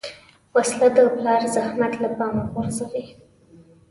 [0.55, 3.03] وسله د پلار زحمت له پامه غورځوي